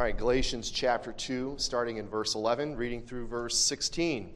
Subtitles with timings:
[0.00, 4.32] All right, Galatians chapter 2, starting in verse 11, reading through verse 16.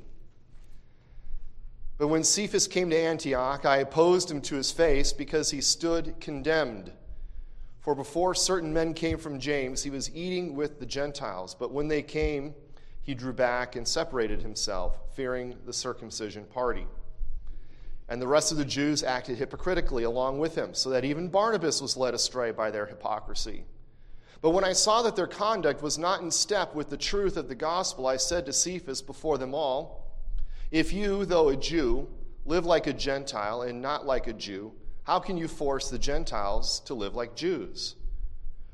[1.96, 6.20] But when Cephas came to Antioch, I opposed him to his face because he stood
[6.20, 6.92] condemned.
[7.80, 11.54] For before certain men came from James, he was eating with the Gentiles.
[11.54, 12.54] But when they came,
[13.00, 16.86] he drew back and separated himself, fearing the circumcision party.
[18.10, 21.80] And the rest of the Jews acted hypocritically along with him, so that even Barnabas
[21.80, 23.64] was led astray by their hypocrisy.
[24.44, 27.48] But when I saw that their conduct was not in step with the truth of
[27.48, 30.20] the gospel, I said to Cephas before them all,
[30.70, 32.10] if you, though a Jew,
[32.44, 36.80] live like a Gentile and not like a Jew, how can you force the Gentiles
[36.80, 37.96] to live like Jews?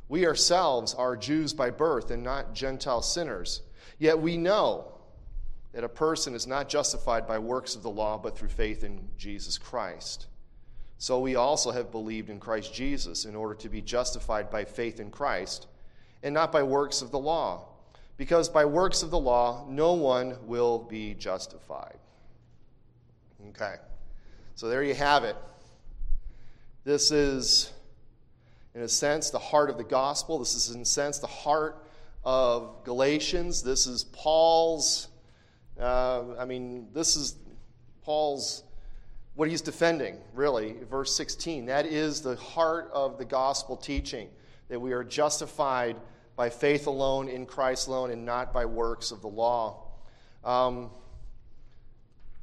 [0.08, 3.62] We ourselves are Jews by birth and not Gentile sinners.
[4.00, 4.98] Yet we know
[5.72, 9.08] that a person is not justified by works of the law, but through faith in
[9.16, 10.26] Jesus Christ.
[11.00, 15.00] So we also have believed in Christ Jesus in order to be justified by faith
[15.00, 15.66] in Christ
[16.22, 17.64] and not by works of the law
[18.18, 21.96] because by works of the law no one will be justified.
[23.48, 23.76] Okay,
[24.56, 25.36] so there you have it.
[26.84, 27.72] This is,
[28.74, 30.38] in a sense, the heart of the gospel.
[30.38, 31.82] This is, in a sense, the heart
[32.26, 33.62] of Galatians.
[33.62, 35.08] This is Paul's,
[35.80, 37.36] uh, I mean, this is
[38.02, 38.64] Paul's,
[39.40, 41.64] what he's defending, really, verse 16.
[41.64, 44.28] That is the heart of the gospel teaching,
[44.68, 45.96] that we are justified
[46.36, 49.84] by faith alone, in Christ alone, and not by works of the law.
[50.44, 50.90] Um,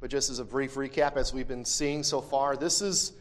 [0.00, 3.12] but just as a brief recap, as we've been seeing so far, this is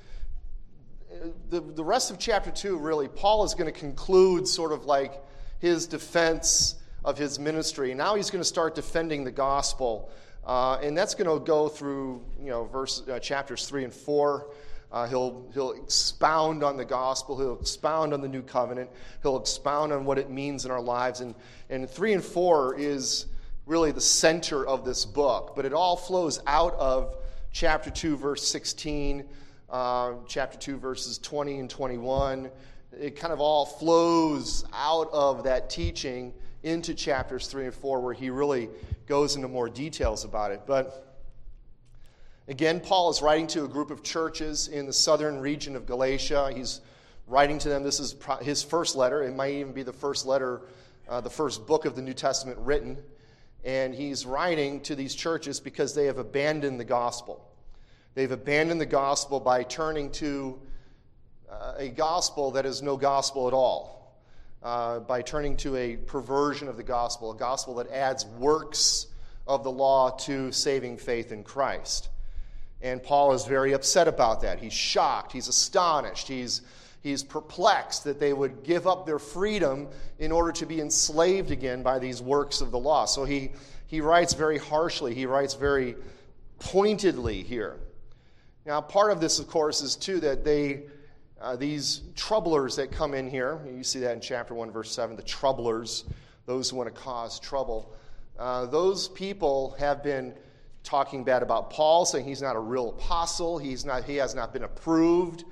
[1.51, 5.21] the, the rest of chapter 2, really, Paul is going to conclude sort of like
[5.59, 6.73] his defense
[7.05, 7.93] of his ministry.
[7.93, 10.09] Now he's going to start defending the gospel.
[10.47, 14.47] Uh, and that's going to go through, you know, verse, uh, chapters 3 and 4.
[14.89, 17.37] Uh, he'll, he'll expound on the gospel.
[17.37, 18.89] He'll expound on the new covenant.
[19.21, 21.19] He'll expound on what it means in our lives.
[21.19, 21.35] And,
[21.69, 23.25] and 3 and 4 is
[23.65, 27.17] really the center of this book, but it all flows out of
[27.51, 29.25] chapter 2, verse 16,
[29.69, 32.49] uh, chapter 2, verses 20 and 21.
[32.97, 36.31] It kind of all flows out of that teaching
[36.67, 38.69] into chapters 3 and 4, where he really
[39.07, 40.61] goes into more details about it.
[40.65, 41.07] But
[42.49, 46.53] Again, Paul is writing to a group of churches in the southern region of Galatia.
[46.55, 46.79] He's
[47.27, 47.83] writing to them.
[47.83, 49.21] This is his first letter.
[49.23, 50.61] It might even be the first letter,
[51.09, 52.97] uh, the first book of the New Testament written.
[53.65, 57.45] And he's writing to these churches because they have abandoned the gospel.
[58.13, 60.57] They've abandoned the gospel by turning to
[61.51, 63.96] uh, a gospel that is no gospel at all,
[64.67, 69.07] uh, by turning to a perversion of the gospel, a gospel that adds works
[69.47, 72.09] of the law to saving faith in Christ.
[72.81, 74.59] And Paul is very upset about that.
[74.59, 76.63] He's shocked, he's astonished, he's,
[77.01, 79.87] he's perplexed that they would give up their freedom
[80.19, 83.05] in order to be enslaved again by these works of the law.
[83.05, 83.51] So he,
[83.85, 85.95] he writes very harshly, he writes very
[86.59, 87.77] pointedly here.
[88.65, 90.87] Now, part of this, of course, is too that they,
[91.41, 95.15] uh, these troublers that come in here, you see that in chapter 1, verse 7,
[95.15, 96.05] the troublers,
[96.45, 97.93] those who want to cause trouble,
[98.39, 100.33] uh, those people have been
[100.83, 104.53] talking bad about Paul, saying he's not a real apostle, he's not, he has not
[104.53, 105.43] been approved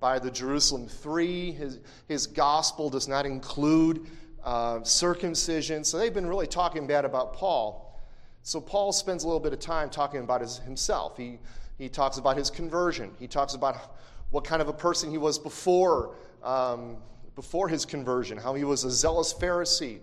[0.00, 1.52] by the Jerusalem Three.
[1.52, 4.06] His, his gospel does not include
[4.44, 5.82] uh, circumcision.
[5.84, 8.02] So they've been really talking bad about Paul.
[8.42, 11.16] So Paul spends a little bit of time talking about his, himself.
[11.16, 11.38] He,
[11.78, 13.96] he talks about his conversion, he talks about
[14.34, 16.96] what kind of a person he was before, um,
[17.36, 20.00] before his conversion, how he was a zealous Pharisee.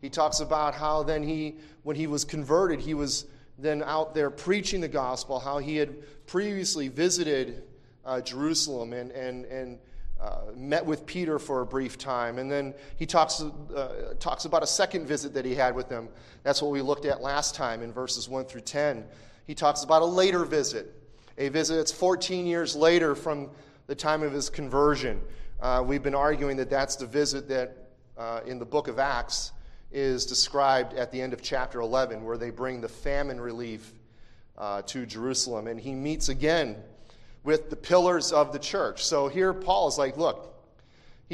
[0.00, 3.26] He talks about how then he, when he was converted, he was
[3.58, 5.92] then out there preaching the gospel, how he had
[6.28, 7.64] previously visited
[8.04, 9.80] uh, Jerusalem and, and, and
[10.20, 12.38] uh, met with Peter for a brief time.
[12.38, 16.08] And then he talks, uh, talks about a second visit that he had with them.
[16.44, 19.04] That's what we looked at last time in verses 1 through 10.
[19.48, 20.94] He talks about a later visit,
[21.38, 23.50] a visit that's 14 years later from
[23.86, 25.20] the time of his conversion.
[25.60, 29.52] Uh, we've been arguing that that's the visit that uh, in the book of Acts
[29.90, 33.92] is described at the end of chapter 11, where they bring the famine relief
[34.58, 35.66] uh, to Jerusalem.
[35.66, 36.76] And he meets again
[37.42, 39.04] with the pillars of the church.
[39.04, 40.53] So here Paul is like, look,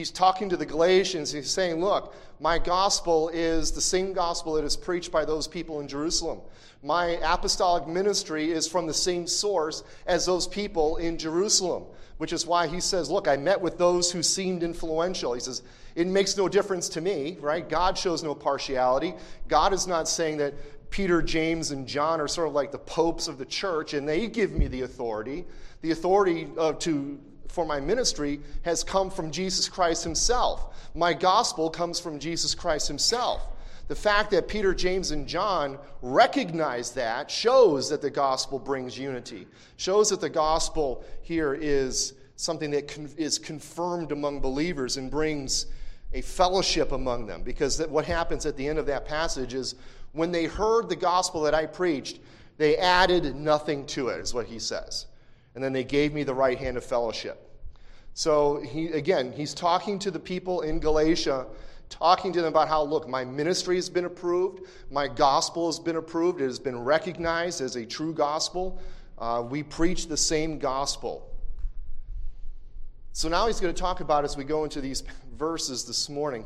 [0.00, 1.31] he's talking to the Galatians.
[1.31, 5.81] He's saying, look, my gospel is the same gospel that is preached by those people
[5.81, 6.41] in Jerusalem.
[6.82, 11.85] My apostolic ministry is from the same source as those people in Jerusalem,
[12.17, 15.35] which is why he says, Look, I met with those who seemed influential.
[15.35, 15.61] He says,
[15.94, 17.69] It makes no difference to me, right?
[17.69, 19.12] God shows no partiality.
[19.49, 20.55] God is not saying that
[20.88, 24.26] Peter, James, and John are sort of like the popes of the church and they
[24.26, 25.44] give me the authority.
[25.82, 27.20] The authority uh, to
[27.50, 30.88] for my ministry has come from Jesus Christ himself.
[30.94, 33.43] My gospel comes from Jesus Christ himself.
[33.88, 39.49] The fact that Peter, James, and John recognize that shows that the gospel brings unity,
[39.76, 45.67] shows that the gospel here is something that con- is confirmed among believers and brings
[46.12, 47.43] a fellowship among them.
[47.43, 49.75] Because what happens at the end of that passage is
[50.12, 52.20] when they heard the gospel that I preached,
[52.58, 55.06] they added nothing to it, is what he says.
[55.55, 57.47] And then they gave me the right hand of fellowship.
[58.14, 61.47] So, he, again, he's talking to the people in Galatia
[61.91, 65.97] talking to them about how, look, my ministry has been approved, my gospel has been
[65.97, 68.81] approved, it has been recognized as a true gospel.
[69.19, 71.29] Uh, we preach the same gospel.
[73.12, 75.02] So now he's going to talk about, as we go into these
[75.37, 76.44] verses this morning,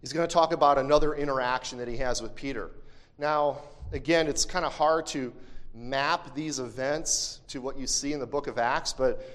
[0.00, 2.70] he's going to talk about another interaction that he has with Peter.
[3.18, 3.58] Now,
[3.92, 5.32] again, it's kind of hard to
[5.74, 9.26] map these events to what you see in the book of Acts, but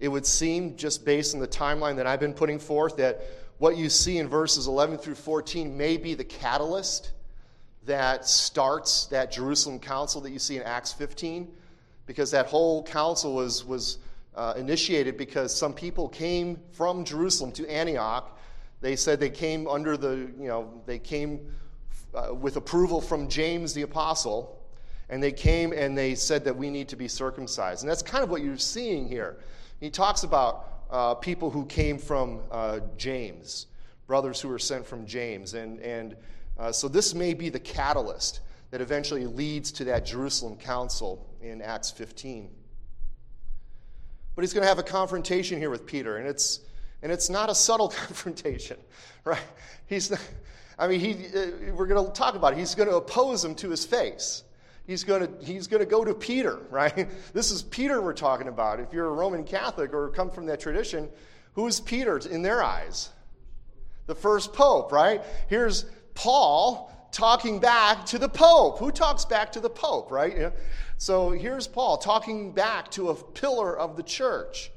[0.00, 3.22] it would seem, just based on the timeline that I've been putting forth, that
[3.58, 7.12] what you see in verses 11 through 14 may be the catalyst
[7.84, 11.48] that starts that Jerusalem council that you see in Acts 15,
[12.06, 13.98] because that whole council was, was
[14.34, 18.38] uh, initiated because some people came from Jerusalem to Antioch.
[18.80, 21.54] They said they came under the, you know, they came
[22.14, 24.61] uh, with approval from James the apostle,
[25.08, 27.82] and they came and they said that we need to be circumcised.
[27.82, 29.36] And that's kind of what you're seeing here.
[29.80, 33.66] He talks about uh, people who came from uh, James,
[34.06, 35.54] brothers who were sent from James.
[35.54, 36.16] And, and
[36.58, 38.40] uh, so this may be the catalyst
[38.70, 42.50] that eventually leads to that Jerusalem council in Acts 15.
[44.34, 46.60] But he's going to have a confrontation here with Peter, and it's,
[47.02, 48.78] and it's not a subtle confrontation,
[49.24, 49.42] right?
[49.86, 50.10] He's,
[50.78, 52.58] I mean, he, uh, we're going to talk about it.
[52.58, 54.42] He's going to oppose him to his face
[54.86, 57.08] he's going to he's going to go to Peter, right?
[57.32, 58.80] This is Peter we're talking about.
[58.80, 61.08] If you're a Roman Catholic or come from that tradition,
[61.54, 63.10] who's Peter in their eyes?
[64.06, 65.22] The first pope, right?
[65.48, 68.78] Here's Paul talking back to the pope.
[68.78, 70.52] Who talks back to the pope, right?
[70.96, 74.72] So here's Paul talking back to a pillar of the church,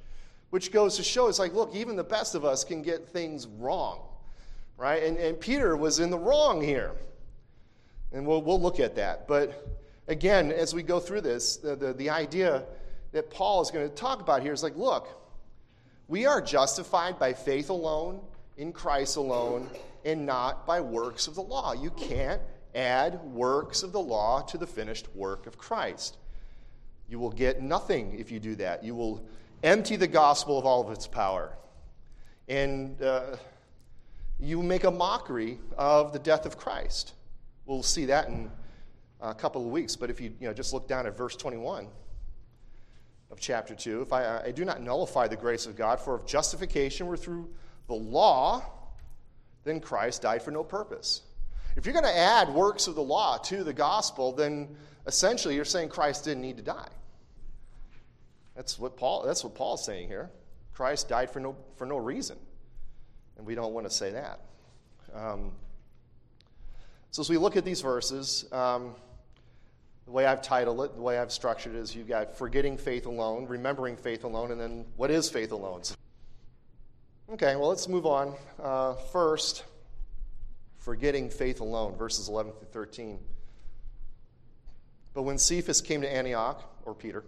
[0.50, 3.48] which goes to show it's like, look, even the best of us can get things
[3.48, 4.02] wrong,
[4.78, 5.04] right?
[5.04, 6.92] And, and Peter was in the wrong here.
[8.12, 9.28] And we'll, we'll look at that.
[9.28, 9.68] But
[10.08, 12.64] again, as we go through this, the, the, the idea
[13.12, 15.08] that Paul is going to talk about here is like, look,
[16.08, 18.22] we are justified by faith alone,
[18.58, 19.70] in Christ alone,
[20.04, 21.74] and not by works of the law.
[21.74, 22.42] You can't
[22.76, 26.18] add works of the law to the finished work of Christ.
[27.10, 28.84] You will get nothing if you do that.
[28.84, 29.26] You will
[29.64, 31.58] empty the gospel of all of its power.
[32.48, 33.38] And uh,
[34.40, 37.14] you make a mockery of the death of Christ.
[37.66, 38.52] We'll see that in
[39.22, 41.88] a couple of weeks, but if you, you know, just look down at verse 21
[43.32, 46.26] of chapter 2, if I, I do not nullify the grace of God, for if
[46.26, 47.50] justification were through
[47.88, 48.64] the law,
[49.64, 51.22] then Christ died for no purpose.
[51.76, 54.76] If you're going to add works of the law to the gospel, then
[55.08, 56.88] essentially you're saying Christ didn't need to die.
[58.56, 60.32] That's what Paul that's what Paul's saying here.
[60.74, 62.38] Christ died for no for no reason.
[63.38, 64.40] And we don't want to say that.
[65.14, 65.52] Um,
[67.16, 68.94] so as we look at these verses, um,
[70.04, 73.06] the way I've titled it, the way I've structured it is you've got forgetting faith
[73.06, 75.82] alone, remembering faith alone, and then what is faith alone?
[77.32, 78.36] Okay, well, let's move on.
[78.62, 79.64] Uh, first,
[80.80, 83.20] forgetting faith alone, verses 11 through 13.
[85.14, 87.24] But when Cephas came to Antioch, or Peter,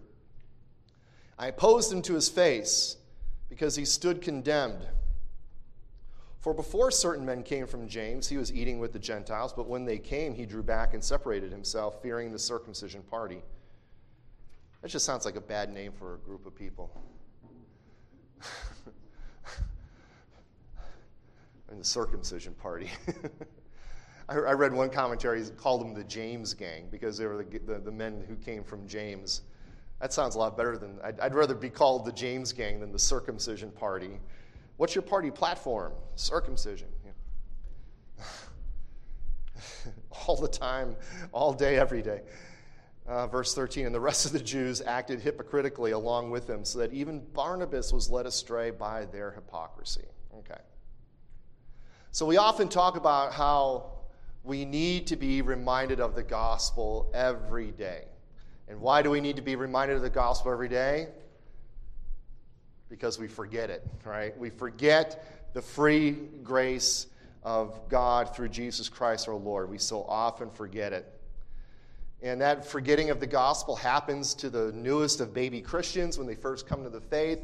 [1.39, 2.97] I opposed him to his face
[3.47, 4.85] because he stood condemned.
[6.47, 9.83] For before certain men came from James, he was eating with the Gentiles, but when
[9.83, 13.41] they came, he drew back and separated himself, fearing the circumcision party.
[14.81, 16.89] That just sounds like a bad name for a group of people.
[21.67, 22.91] and the circumcision party.
[24.29, 27.91] I, read one commentary, called them the James gang because they were the, the, the,
[27.91, 29.41] men who came from James.
[29.99, 32.93] That sounds a lot better than, I'd, I'd rather be called the James gang than
[32.93, 34.21] the circumcision party.
[34.77, 35.91] What's your party platform?
[36.15, 36.87] Circumcision.
[40.27, 40.95] all the time,
[41.31, 42.21] all day, every day.
[43.07, 46.79] Uh, verse 13, and the rest of the Jews acted hypocritically along with him, so
[46.79, 50.05] that even Barnabas was led astray by their hypocrisy.
[50.39, 50.59] Okay.
[52.11, 53.91] So we often talk about how
[54.43, 58.05] we need to be reminded of the gospel every day.
[58.67, 61.07] And why do we need to be reminded of the gospel every day?
[62.89, 64.37] Because we forget it, right?
[64.37, 66.11] We forget the free
[66.43, 67.07] grace
[67.43, 69.69] of God through Jesus Christ our Lord.
[69.69, 71.13] We so often forget it.
[72.21, 76.35] And that forgetting of the gospel happens to the newest of baby Christians when they
[76.35, 77.39] first come to the faith.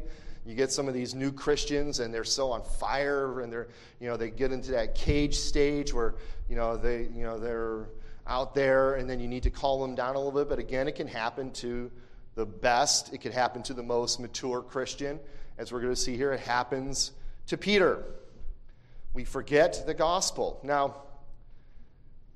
[0.45, 3.67] You get some of these new Christians and they're so on fire and they're,
[3.99, 6.15] you know, they get into that cage stage where,
[6.49, 7.87] you know, they, you know, they're
[8.27, 10.49] out there and then you need to calm them down a little bit.
[10.49, 11.89] But again, it can happen to
[12.35, 13.13] the best.
[13.13, 15.19] It could happen to the most mature Christian.
[15.57, 17.11] As we're going to see here, it happens
[17.47, 18.03] to Peter.
[19.13, 20.59] We forget the gospel.
[20.63, 20.95] Now,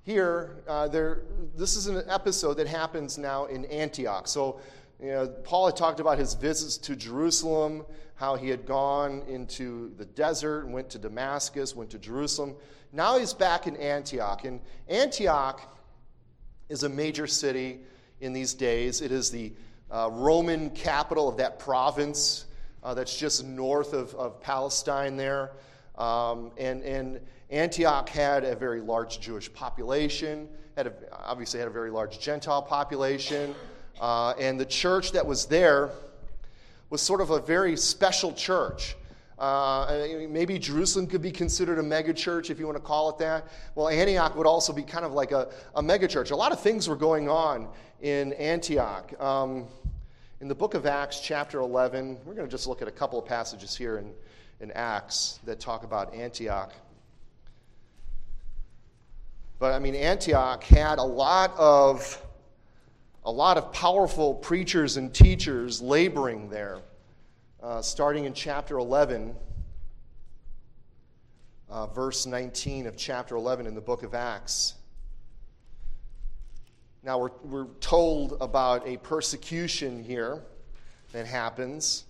[0.04, 1.24] here, uh, there,
[1.56, 4.28] this is an episode that happens now in Antioch.
[4.28, 4.62] So,
[5.02, 7.86] you know, Paul had talked about his visits to Jerusalem,
[8.16, 12.56] how he had gone into the desert, went to Damascus, went to Jerusalem.
[12.94, 14.46] Now he's back in Antioch.
[14.46, 15.62] And Antioch
[16.70, 17.80] is a major city
[18.22, 19.02] in these days.
[19.02, 19.52] It is the
[19.92, 22.46] uh, Roman capital of that province
[22.84, 25.52] uh, that's just north of, of Palestine there.
[25.98, 31.72] Um, and, and Antioch had a very large Jewish population, had a, obviously had a
[31.72, 33.56] very large Gentile population,
[34.02, 35.90] uh, and the church that was there
[36.90, 38.97] was sort of a very special church.
[39.38, 43.48] Uh, maybe Jerusalem could be considered a megachurch if you want to call it that.
[43.76, 46.32] Well, Antioch would also be kind of like a, a megachurch.
[46.32, 47.68] A lot of things were going on
[48.02, 49.14] in Antioch.
[49.22, 49.68] Um,
[50.42, 53.20] in the book of Acts, chapter 11, we're going to just look at a couple
[53.20, 54.12] of passages here in,
[54.60, 56.74] in Acts that talk about Antioch.
[59.60, 62.22] But I mean, Antioch had a lot of
[63.26, 66.80] a lot of powerful preachers and teachers laboring there.
[67.62, 69.36] Uh, starting in chapter 11,
[71.70, 74.76] uh, verse 19 of chapter 11 in the book of Acts.
[77.02, 80.44] Now, we're, we're told about a persecution here
[81.14, 82.04] that happens.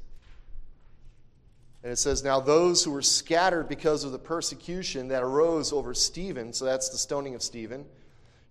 [1.82, 5.94] And it says, Now those who were scattered because of the persecution that arose over
[5.94, 7.86] Stephen, so that's the stoning of Stephen,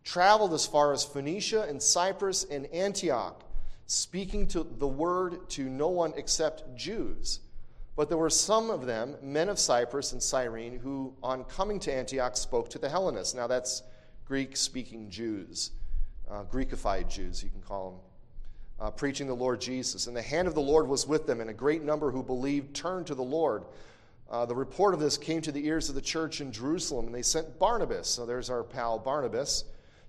[0.02, 3.42] traveled as far as Phoenicia and Cyprus and Antioch,
[3.86, 7.40] speaking to the word to no one except Jews.
[7.96, 11.92] But there were some of them, men of Cyprus and Cyrene, who on coming to
[11.92, 13.34] Antioch spoke to the Hellenists.
[13.34, 13.82] Now that's
[14.26, 15.70] Greek speaking Jews,
[16.30, 18.00] uh, Greekified Jews, you can call them
[18.78, 20.06] uh, preaching the Lord Jesus.
[20.06, 22.74] And the hand of the Lord was with them, and a great number who believed
[22.74, 23.64] turned to the Lord.
[24.30, 27.14] Uh, the report of this came to the ears of the church in Jerusalem, and
[27.14, 29.64] they sent Barnabas, so there's our pal Barnabas,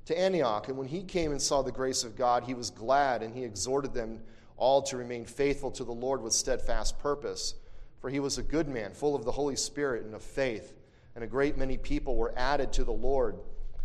[0.08, 0.68] to Antioch.
[0.70, 3.44] And when he came and saw the grace of God, he was glad, and he
[3.44, 4.20] exhorted them
[4.56, 7.54] all to remain faithful to the Lord with steadfast purpose.
[8.00, 10.74] For he was a good man, full of the Holy Spirit and of faith,
[11.16, 13.36] and a great many people were added to the Lord.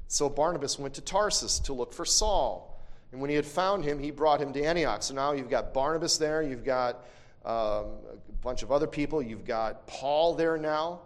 [0.07, 2.81] So Barnabas went to Tarsus to look for Saul.
[3.11, 5.03] And when he had found him, he brought him to Antioch.
[5.03, 7.05] So now you've got Barnabas there, you've got
[7.45, 11.01] um, a bunch of other people, you've got Paul there now.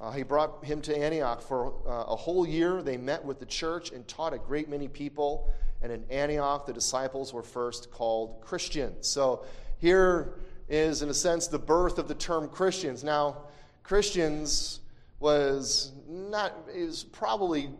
[0.00, 2.82] Uh, he brought him to Antioch for uh, a whole year.
[2.82, 5.50] They met with the church and taught a great many people.
[5.80, 9.06] And in Antioch, the disciples were first called Christians.
[9.06, 9.44] So
[9.78, 10.34] here
[10.68, 13.04] is, in a sense, the birth of the term Christians.
[13.04, 13.38] Now,
[13.82, 14.80] Christians
[15.20, 17.70] was not is probably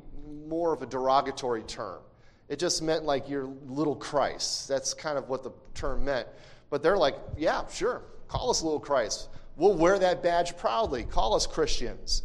[0.47, 2.00] more of a derogatory term.
[2.49, 4.69] It just meant like your little Christ.
[4.69, 6.28] That's kind of what the term meant.
[6.71, 9.28] But they're like, yeah, sure, call us little Christ.
[9.56, 11.04] We'll wear that badge proudly.
[11.04, 12.23] Call us Christians.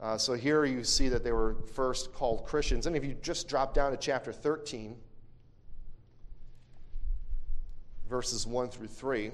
[0.00, 2.86] Uh, so here you see that they were first called Christians.
[2.86, 4.96] And if you just drop down to chapter 13,
[8.08, 9.30] verses 1 through 3.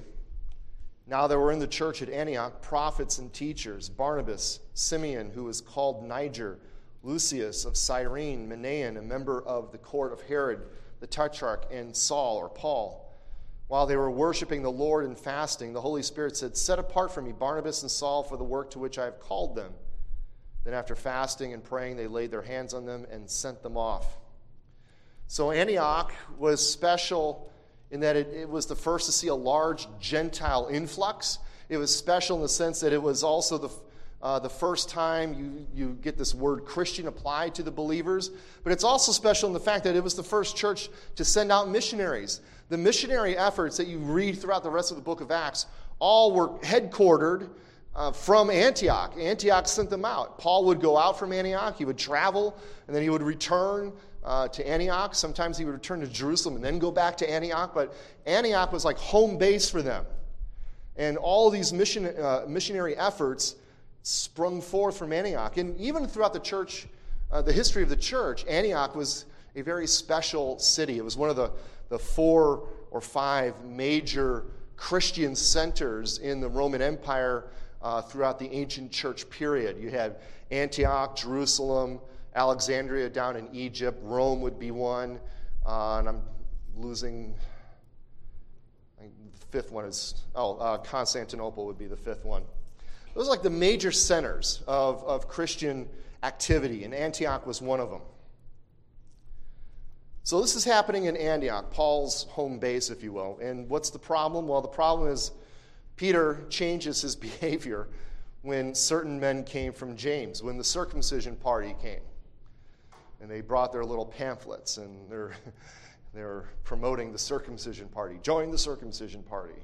[1.07, 5.59] Now there were in the church at Antioch prophets and teachers Barnabas, Simeon, who was
[5.59, 6.59] called Niger
[7.03, 10.61] Lucius of Cyrene, Manaen, a member of the court of Herod
[11.01, 13.10] the Tetrarch, and Saul or Paul.
[13.71, 17.21] While they were worshiping the Lord and fasting, the Holy Spirit said, Set apart for
[17.21, 19.71] me Barnabas and Saul for the work to which I have called them.
[20.65, 24.17] Then, after fasting and praying, they laid their hands on them and sent them off.
[25.27, 27.49] So, Antioch was special
[27.91, 31.39] in that it, it was the first to see a large Gentile influx.
[31.69, 33.69] It was special in the sense that it was also the
[34.23, 38.31] uh, the first time you, you get this word Christian applied to the believers.
[38.63, 41.51] But it's also special in the fact that it was the first church to send
[41.51, 42.41] out missionaries.
[42.69, 45.65] The missionary efforts that you read throughout the rest of the book of Acts
[45.99, 47.49] all were headquartered
[47.95, 49.13] uh, from Antioch.
[49.17, 50.37] Antioch sent them out.
[50.37, 53.91] Paul would go out from Antioch, he would travel, and then he would return
[54.23, 55.15] uh, to Antioch.
[55.15, 57.73] Sometimes he would return to Jerusalem and then go back to Antioch.
[57.73, 57.93] But
[58.25, 60.05] Antioch was like home base for them.
[60.95, 63.55] And all these mission, uh, missionary efforts
[64.03, 65.57] sprung forth from Antioch.
[65.57, 66.87] And even throughout the church,
[67.31, 70.97] uh, the history of the church, Antioch was a very special city.
[70.97, 71.51] It was one of the,
[71.89, 77.45] the four or five major Christian centers in the Roman Empire
[77.81, 79.77] uh, throughout the ancient church period.
[79.77, 80.17] You had
[80.51, 81.99] Antioch, Jerusalem,
[82.35, 85.19] Alexandria down in Egypt, Rome would be one.
[85.65, 86.21] Uh, and I'm
[86.75, 87.35] losing.
[88.99, 92.43] the fifth one is, oh, uh, Constantinople would be the fifth one.
[93.13, 95.87] Those are like the major centers of, of Christian
[96.23, 98.01] activity, and Antioch was one of them.
[100.23, 103.39] So this is happening in Antioch, Paul's home base, if you will.
[103.41, 104.47] And what's the problem?
[104.47, 105.31] Well, the problem is
[105.95, 107.87] Peter changes his behavior
[108.43, 112.01] when certain men came from James, when the circumcision party came.
[113.19, 115.33] And they brought their little pamphlets and they're,
[116.13, 118.19] they're promoting the circumcision party.
[118.23, 119.63] Join the circumcision party.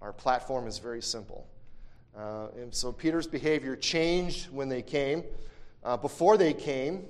[0.00, 1.46] Our platform is very simple.
[2.16, 5.24] Uh, and so Peter's behavior changed when they came.
[5.82, 7.04] Uh, before they came,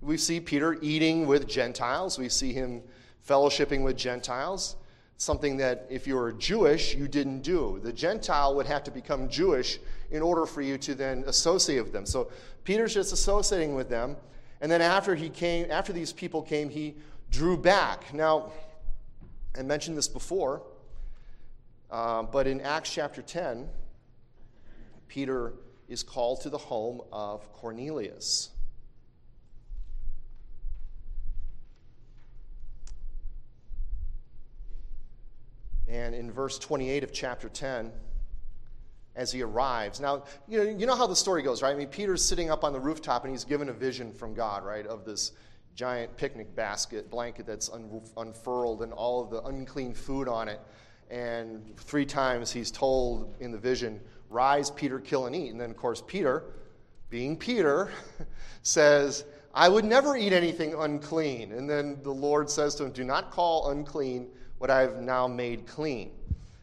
[0.00, 2.18] we see Peter eating with Gentiles.
[2.18, 2.82] We see him
[3.28, 4.76] fellowshipping with Gentiles,
[5.18, 7.80] something that if you were Jewish, you didn't do.
[7.82, 9.78] The Gentile would have to become Jewish
[10.10, 12.06] in order for you to then associate with them.
[12.06, 12.30] So
[12.64, 14.16] Peter's just associating with them.
[14.62, 16.96] And then after he came, after these people came, he
[17.30, 18.12] drew back.
[18.12, 18.52] Now,
[19.58, 20.62] I mentioned this before,
[21.90, 23.68] uh, but in Acts chapter 10,
[25.10, 25.54] Peter
[25.88, 28.50] is called to the home of Cornelius.
[35.88, 37.90] And in verse 28 of chapter 10,
[39.16, 39.98] as he arrives.
[39.98, 41.74] Now, you know, you know how the story goes, right?
[41.74, 44.64] I mean, Peter's sitting up on the rooftop and he's given a vision from God,
[44.64, 45.32] right, of this
[45.74, 50.60] giant picnic basket, blanket that's un- unfurled and all of the unclean food on it.
[51.10, 54.00] And three times he's told in the vision,
[54.30, 55.50] Rise, Peter, kill and eat.
[55.50, 56.44] And then, of course, Peter,
[57.10, 57.90] being Peter,
[58.62, 61.52] says, I would never eat anything unclean.
[61.52, 65.26] And then the Lord says to him, Do not call unclean what I have now
[65.26, 66.12] made clean.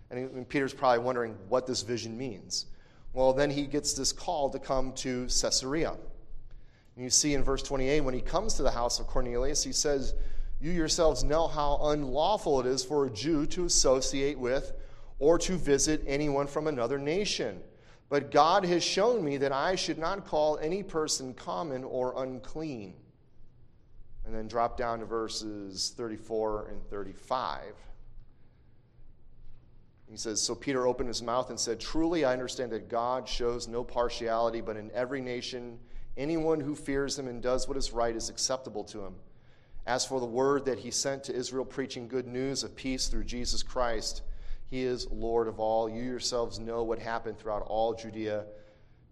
[0.10, 2.68] And Peter's probably wondering what this vision means.
[3.12, 5.92] Well, then he gets this call to come to Caesarea.
[6.96, 9.74] And you see in verse 28, when he comes to the house of Cornelius, he
[9.74, 10.16] says,
[10.62, 14.72] You yourselves know how unlawful it is for a Jew to associate with
[15.20, 17.62] or to visit anyone from another nation.
[18.10, 22.94] But God has shown me that I should not call any person common or unclean.
[24.26, 27.74] And then drop down to verses 34 and 35.
[30.10, 33.68] He says, So Peter opened his mouth and said, Truly I understand that God shows
[33.68, 35.80] no partiality, but in every nation,
[36.16, 39.16] anyone who fears him and does what is right is acceptable to him.
[39.86, 43.24] As for the word that he sent to Israel, preaching good news of peace through
[43.26, 44.22] Jesus Christ,
[44.70, 45.90] he is Lord of all.
[45.90, 48.46] You yourselves know what happened throughout all Judea,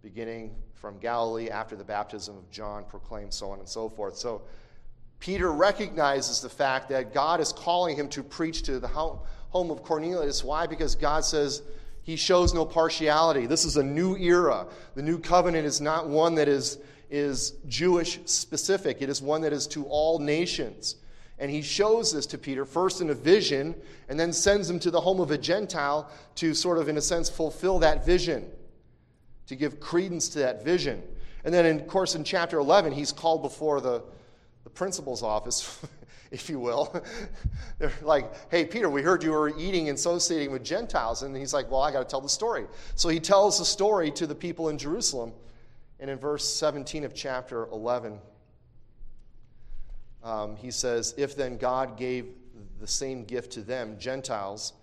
[0.02, 4.18] beginning from Galilee after the baptism of John, proclaimed so on and so forth.
[4.18, 4.41] So
[5.20, 9.82] Peter recognizes the fact that God is calling him to preach to the home of
[9.82, 10.44] Cornelius.
[10.44, 10.68] Why?
[10.68, 11.63] Because God says
[12.04, 13.48] he shows no partiality.
[13.48, 14.68] This is a new era.
[14.94, 16.78] The new covenant is not one that is,
[17.10, 20.98] is Jewish specific, it is one that is to all nations.
[21.38, 23.76] And he shows this to Peter first in a vision
[24.08, 27.02] and then sends him to the home of a Gentile to sort of, in a
[27.02, 28.50] sense, fulfill that vision,
[29.48, 31.04] to give credence to that vision.
[31.43, 34.02] And then, in, of course, in chapter 11, he's called before the,
[34.63, 35.80] the principal's office
[36.32, 36.93] if you will.
[37.80, 41.24] They're like, hey, Peter, we heard you were eating and associating with Gentiles.
[41.24, 42.65] And he's like, well, I got to tell the story.
[42.95, 45.34] So he tells the story to the people in Jerusalem.
[46.00, 48.19] And in verse 17 of chapter 11,
[50.26, 52.26] um, he says, If then God gave
[52.82, 54.74] the same gift to them, Gentiles,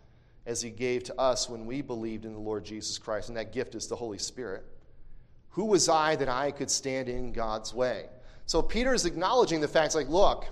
[0.46, 3.52] as he gave to us when we believed in the Lord Jesus Christ, and that
[3.52, 4.64] gift is the Holy Spirit,
[5.50, 8.06] who was I that I could stand in God's way?
[8.46, 10.46] So Peter is acknowledging the facts like, look,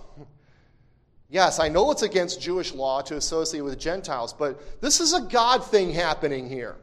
[1.31, 5.20] Yes, I know it's against Jewish law to associate with Gentiles, but this is a
[5.20, 6.74] God thing happening here,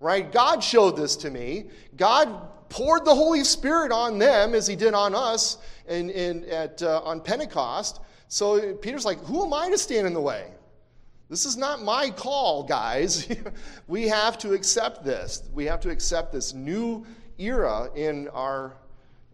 [0.00, 0.30] right?
[0.30, 1.64] God showed this to me.
[1.96, 5.56] God poured the Holy Spirit on them as He did on us
[5.88, 8.00] in, in, at, uh, on Pentecost.
[8.28, 10.50] So Peter's like, Who am I to stand in the way?
[11.28, 13.28] This is not my call, guys.
[13.88, 15.42] we have to accept this.
[15.52, 17.04] We have to accept this new
[17.38, 18.76] era in our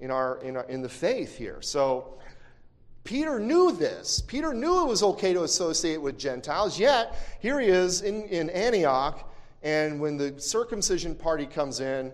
[0.01, 1.61] in our in, our, in the faith here.
[1.61, 2.19] So
[3.05, 4.23] Peter knew this.
[4.23, 8.49] Peter knew it was okay to associate with Gentiles, yet here he is in, in
[8.51, 9.29] Antioch,
[9.62, 12.12] and when the circumcision party comes in,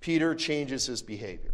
[0.00, 1.52] Peter changes his behavior.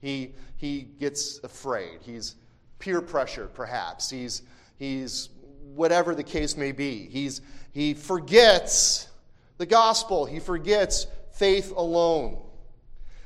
[0.00, 2.00] He, he gets afraid.
[2.02, 2.34] He's
[2.80, 4.10] peer pressured, perhaps.
[4.10, 4.42] He's,
[4.76, 5.30] he's
[5.74, 7.08] whatever the case may be.
[7.10, 7.40] He's,
[7.72, 9.08] he forgets
[9.56, 12.38] the gospel, he forgets faith alone.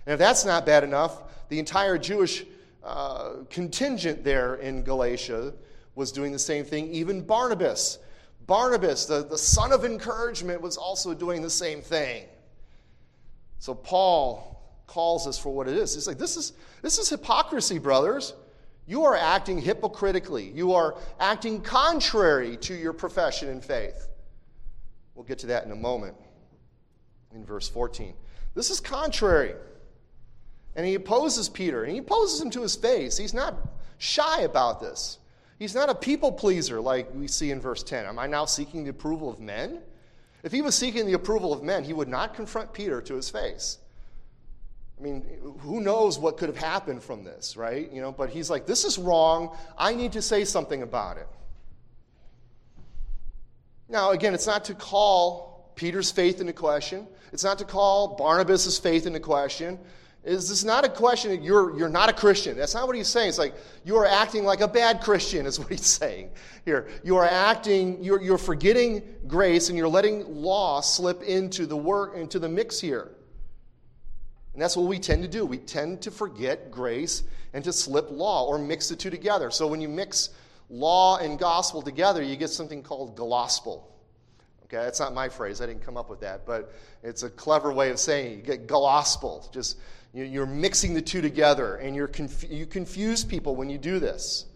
[0.07, 2.45] And if that's not bad enough, the entire Jewish
[2.85, 5.55] uh, contingent there in Galatia
[5.95, 6.89] was doing the same thing.
[6.93, 7.99] Even Barnabas,
[8.47, 12.25] Barnabas, the, the son of encouragement, was also doing the same thing.
[13.59, 15.95] So Paul calls us for what it is.
[15.95, 18.35] He's like, this is, this is hypocrisy, brothers.
[18.87, 20.51] You are acting hypocritically.
[20.51, 24.09] You are acting contrary to your profession and faith.
[25.15, 26.17] We'll get to that in a moment
[27.35, 28.15] in verse 14.
[28.55, 29.55] This is contrary.
[30.75, 33.17] And he opposes Peter, and he opposes him to his face.
[33.17, 33.55] He's not
[33.99, 35.19] shy about this.
[35.59, 38.07] He's not a people pleaser like we see in verse 10.
[38.07, 39.81] Am I now seeking the approval of men?
[40.43, 43.31] If he was seeking the approval of men, he would not confront Peter to his
[43.31, 43.79] face.
[45.03, 45.25] I mean,
[45.59, 47.93] who knows what could have happened from this, right?
[47.93, 49.57] You know, but he's like, this is wrong.
[49.77, 51.27] I need to say something about it.
[53.89, 57.09] Now, again, it's not to call Peter's faith into question.
[57.33, 59.77] It's not to call Barnabas' faith into question.
[60.23, 62.57] Is this not a question that you're, you're not a Christian?
[62.57, 63.31] That's not what he's saying.
[63.31, 66.31] It's like you are acting like a bad Christian, is what he's saying
[66.65, 66.87] here.
[67.03, 72.15] You are acting, you're, you're forgetting grace and you're letting law slip into the work,
[72.15, 73.17] into the mix here.
[74.53, 75.47] And that's what we tend to do.
[75.47, 77.23] We tend to forget grace
[77.55, 79.51] and to slip law or mix the two together.
[79.51, 80.31] So when you mix
[80.69, 83.89] law and gospel together, you get something called gospel.
[84.65, 85.61] Okay, that's not my phrase.
[85.61, 88.37] I didn't come up with that, but it's a clever way of saying it.
[88.37, 89.49] You get gospel.
[89.53, 89.79] Just
[90.15, 94.47] you're mixing the two together, and you're conf- you confuse people when you do this.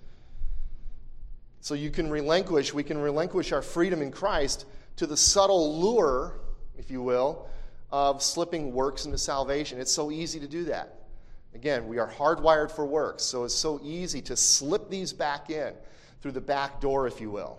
[1.61, 6.39] So you can relinquish, we can relinquish our freedom in Christ to the subtle lure,
[6.79, 7.49] if you will,
[7.91, 9.81] of slipping works into salvation.
[9.81, 11.01] It's so easy to do that.
[11.55, 15.73] Again, we are hardwired for works, so it's so easy to slip these back in
[16.21, 17.59] through the back door, if you will.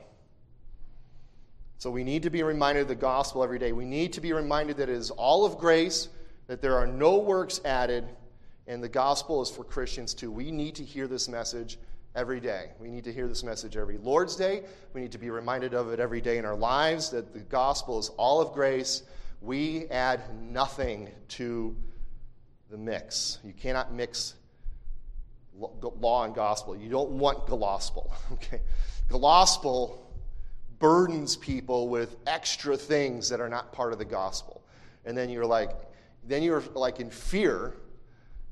[1.80, 3.72] So we need to be reminded of the gospel every day.
[3.72, 6.10] We need to be reminded that it is all of grace
[6.48, 8.06] that there are no works added,
[8.68, 10.32] and the gospel is for Christians too.
[10.32, 11.78] We need to hear this message
[12.16, 12.72] every day.
[12.80, 14.64] We need to hear this message every Lord's Day.
[14.94, 18.00] We need to be reminded of it every day in our lives that the gospel
[18.00, 19.04] is all of grace.
[19.42, 21.76] We add nothing to
[22.70, 23.40] the mix.
[23.44, 24.36] You cannot mix
[25.56, 26.76] law and gospel.
[26.76, 28.14] You don't want gospel.
[28.34, 28.62] Okay?
[29.10, 30.04] Gospel
[30.80, 34.62] burdens people with extra things that are not part of the gospel.
[35.06, 35.72] And then you're like,
[36.26, 37.74] then you're like in fear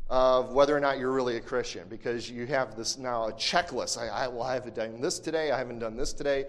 [0.09, 3.97] of whether or not you're really a Christian because you have this now a checklist.
[3.97, 5.51] I, I well, I haven't done this today.
[5.51, 6.39] I haven't done this today.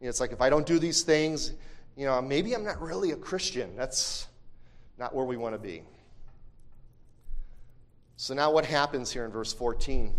[0.00, 1.52] You know, it's like if I don't do these things,
[1.96, 3.76] you know, maybe I'm not really a Christian.
[3.76, 4.26] That's
[4.98, 5.82] not where we want to be.
[8.16, 10.14] So now what happens here in verse 14?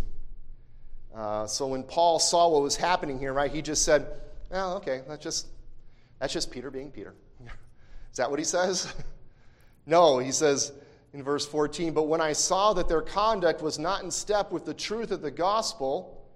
[1.14, 4.06] Uh, so when Paul saw what was happening here, right, he just said,
[4.50, 5.46] "Oh, okay, that's just
[6.18, 7.14] that's just Peter being Peter."
[8.10, 8.92] Is that what he says?
[9.88, 10.72] No, he says
[11.14, 14.64] in verse 14, but when I saw that their conduct was not in step with
[14.64, 16.26] the truth of the gospel,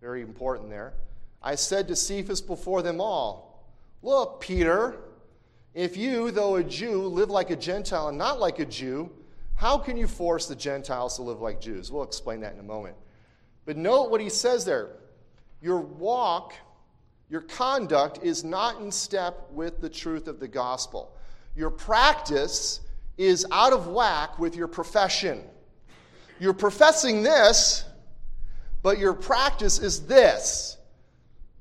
[0.00, 0.94] very important there,
[1.42, 3.45] I said to Cephas before them all,
[4.06, 5.00] Look, Peter,
[5.74, 9.10] if you, though a Jew, live like a Gentile and not like a Jew,
[9.56, 11.90] how can you force the Gentiles to live like Jews?
[11.90, 12.94] We'll explain that in a moment.
[13.64, 14.90] But note what he says there.
[15.60, 16.54] Your walk,
[17.28, 21.12] your conduct is not in step with the truth of the gospel.
[21.56, 22.82] Your practice
[23.18, 25.42] is out of whack with your profession.
[26.38, 27.84] You're professing this,
[28.84, 30.75] but your practice is this.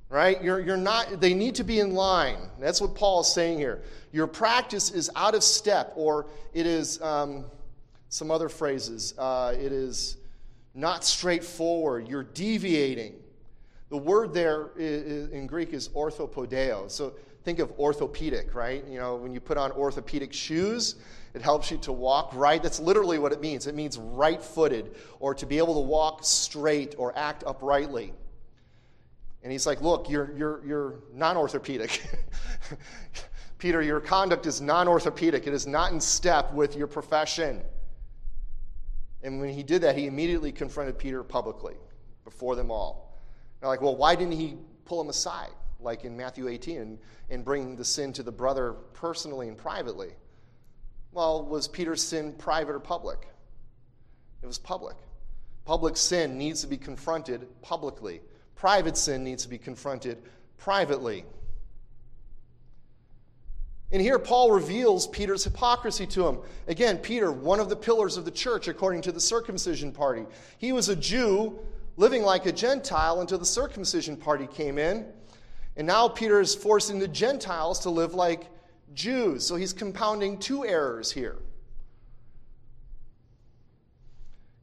[0.08, 0.41] Right?
[0.44, 2.38] You're, you're not, they need to be in line.
[2.60, 3.82] That's what Paul is saying here.
[4.12, 7.46] Your practice is out of step, or it is um,
[8.10, 9.13] some other phrases.
[9.18, 10.18] Uh, it is
[10.76, 12.08] not straightforward.
[12.08, 13.15] You're deviating.
[13.89, 16.89] The word there in Greek is orthopodeo.
[16.89, 17.13] So
[17.44, 18.86] think of orthopedic, right?
[18.88, 20.96] You know, when you put on orthopedic shoes,
[21.34, 22.62] it helps you to walk right.
[22.62, 23.68] That's literally what it means.
[23.68, 28.13] It means right footed or to be able to walk straight or act uprightly.
[29.45, 32.03] And he's like, Look, you're, you're, you're non orthopedic.
[33.60, 37.62] Peter, your conduct is non orthopedic, it is not in step with your profession.
[39.21, 41.75] And when he did that, he immediately confronted Peter publicly
[42.23, 43.19] before them all.
[43.60, 46.97] They're like, Well, why didn't he pull him aside, like in Matthew 18, and,
[47.29, 50.10] and bring the sin to the brother personally and privately?
[51.12, 53.27] Well, was Peter's sin private or public?
[54.41, 54.95] It was public.
[55.65, 58.21] Public sin needs to be confronted publicly,
[58.56, 60.18] private sin needs to be confronted
[60.58, 61.26] privately.
[63.91, 66.39] And here Paul reveals Peter's hypocrisy to him.
[66.68, 70.26] Again, Peter, one of the pillars of the church according to the circumcision party.
[70.58, 71.60] He was a Jew
[71.98, 75.06] living like a Gentile until the circumcision party came in.
[75.78, 78.48] And now Peter is forcing the Gentiles to live like
[78.94, 79.46] Jews.
[79.46, 81.38] So he's compounding two errors here.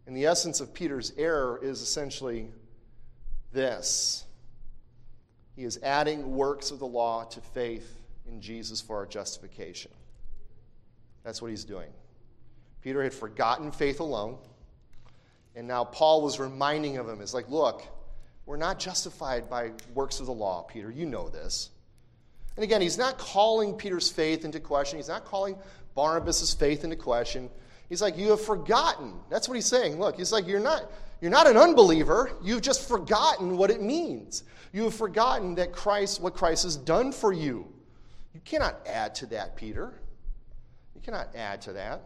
[0.06, 2.50] And the essence of Peter's error is essentially
[3.52, 4.24] this
[5.54, 9.90] he is adding works of the law to faith in Jesus for our justification.
[11.24, 11.90] That's what he's doing.
[12.80, 14.38] Peter had forgotten faith alone.
[15.54, 17.84] And now Paul was reminding of him, it's like, look,
[18.46, 20.90] we're not justified by works of the law, Peter.
[20.90, 21.70] You know this.
[22.56, 24.98] And again, he's not calling Peter's faith into question.
[24.98, 25.56] He's not calling
[25.94, 27.50] Barnabas' faith into question.
[27.92, 29.12] He's like, You have forgotten.
[29.28, 30.00] That's what he's saying.
[30.00, 32.32] Look, he's like, You're not, you're not an unbeliever.
[32.42, 34.44] You've just forgotten what it means.
[34.72, 37.70] You have forgotten that Christ, what Christ has done for you.
[38.32, 39.92] You cannot add to that, Peter.
[40.94, 42.00] You cannot add to that.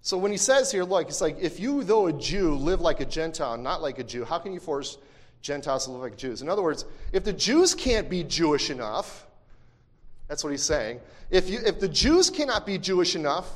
[0.00, 3.00] So when he says here, look, it's like, if you, though a Jew, live like
[3.00, 4.98] a Gentile, not like a Jew, how can you force
[5.42, 6.40] Gentiles to live like Jews?
[6.40, 9.26] In other words, if the Jews can't be Jewish enough,
[10.28, 11.00] that's what he's saying.
[11.30, 13.50] If, you, if the Jews cannot be Jewish enough,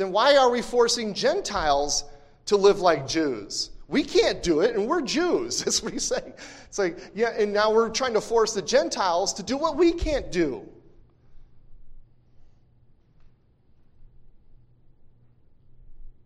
[0.00, 2.04] then why are we forcing Gentiles
[2.46, 3.70] to live like Jews?
[3.86, 5.58] We can't do it, and we're Jews.
[5.64, 6.32] That's what he's saying.
[6.66, 9.92] It's like, yeah, and now we're trying to force the Gentiles to do what we
[9.92, 10.66] can't do.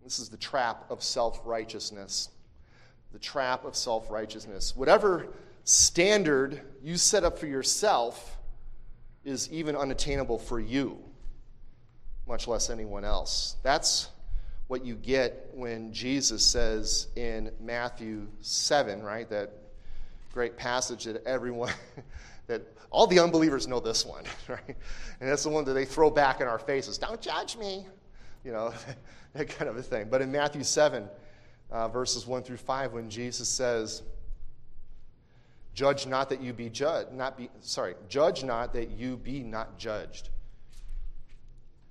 [0.04, 2.28] This is the trap of self righteousness.
[3.12, 4.76] The trap of self righteousness.
[4.76, 5.28] Whatever
[5.64, 8.36] standard you set up for yourself
[9.24, 11.02] is even unattainable for you,
[12.26, 13.56] much less anyone else.
[13.62, 14.08] That's
[14.68, 19.28] what you get when Jesus says in Matthew 7, right?
[19.28, 19.52] That
[20.32, 21.72] great passage that everyone,
[22.46, 24.76] that all the unbelievers know this one, right?
[25.20, 26.98] And that's the one that they throw back in our faces.
[26.98, 27.86] Don't judge me.
[28.44, 28.74] You know,
[29.34, 30.08] that kind of a thing.
[30.10, 31.08] But in Matthew 7,
[31.70, 34.02] uh, verses 1 through 5, when Jesus says,
[35.74, 39.76] Judge not that you be judged, not be, sorry, judge not that you be not
[39.76, 40.28] judged.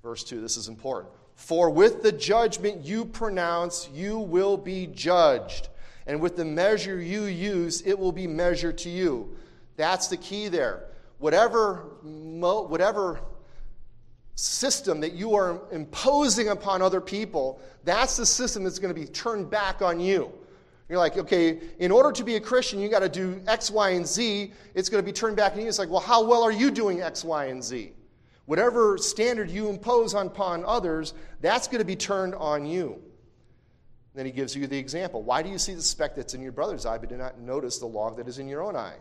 [0.04, 1.14] Verse 2, this is important.
[1.36, 5.70] For with the judgment you pronounce, you will be judged.
[6.06, 9.34] And with the measure you use, it will be measured to you.
[9.78, 10.88] That's the key there.
[11.20, 13.22] Whatever, whatever
[14.36, 19.08] system that you are imposing upon other people, that's the system that's going to be
[19.08, 20.34] turned back on you.
[20.90, 23.92] You're like, okay, in order to be a Christian, you got to do X, Y,
[23.92, 24.52] and Z.
[24.76, 25.68] It's going to be turned back on you.
[25.70, 27.94] It's like, well, how well are you doing X, Y, and Z?
[28.46, 33.02] Whatever standard you impose upon others, that's going to be turned on you.
[34.16, 35.24] Then he gives you the example.
[35.24, 37.80] Why do you see the speck that's in your brother's eye, but do not notice
[37.80, 38.96] the log that is in your own eye?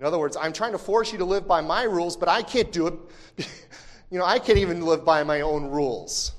[0.00, 2.42] In other words, I'm trying to force you to live by my rules, but I
[2.42, 2.94] can't do it.
[4.10, 6.32] you know, I can't even live by my own rules.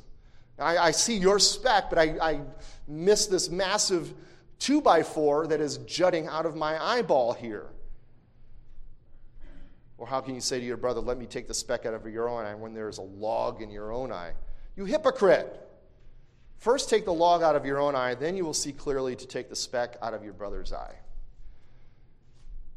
[0.59, 2.41] I, I see your speck, but I, I
[2.87, 4.13] miss this massive
[4.59, 7.67] two by four that is jutting out of my eyeball here.
[9.97, 12.05] Or how can you say to your brother, Let me take the speck out of
[12.07, 14.33] your own eye when there is a log in your own eye?
[14.75, 15.61] You hypocrite!
[16.57, 19.27] First take the log out of your own eye, then you will see clearly to
[19.27, 20.95] take the speck out of your brother's eye.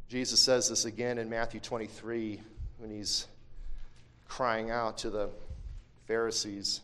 [0.09, 2.41] Jesus says this again in Matthew 23
[2.79, 3.27] when he's
[4.27, 5.31] crying out to the
[6.07, 6.81] Pharisees,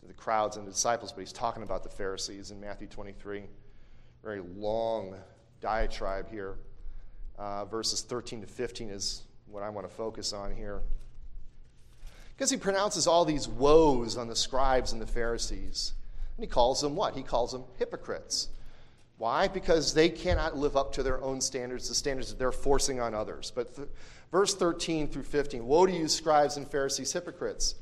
[0.00, 3.44] to the crowds and the disciples, but he's talking about the Pharisees in Matthew 23.
[4.22, 5.14] Very long
[5.60, 6.56] diatribe here.
[7.38, 10.80] Uh, verses 13 to 15 is what I want to focus on here.
[12.34, 15.92] Because he pronounces all these woes on the scribes and the Pharisees.
[16.36, 17.14] And he calls them what?
[17.14, 18.48] He calls them hypocrites.
[19.18, 19.48] Why?
[19.48, 23.14] Because they cannot live up to their own standards, the standards that they're forcing on
[23.14, 23.50] others.
[23.54, 23.88] But th-
[24.30, 27.76] verse 13 through 15 Woe to you, scribes and Pharisees, hypocrites!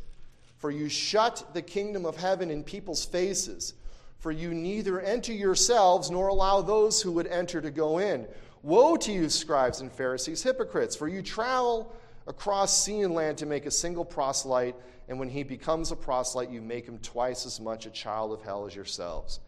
[0.59, 3.75] For you shut the kingdom of heaven in people's faces.
[4.19, 8.27] For you neither enter yourselves nor allow those who would enter to go in.
[8.64, 10.96] Woe to you, scribes and Pharisees, hypocrites!
[10.96, 11.94] For you travel
[12.27, 14.74] across sea and land to make a single proselyte,
[15.07, 18.40] and when he becomes a proselyte, you make him twice as much a child of
[18.40, 19.40] hell as yourselves.